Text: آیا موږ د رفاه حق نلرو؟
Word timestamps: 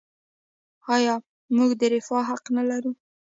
آیا 0.95 1.15
موږ 1.55 1.69
د 1.79 1.81
رفاه 1.93 2.23
حق 2.29 2.45
نلرو؟ 2.55 2.91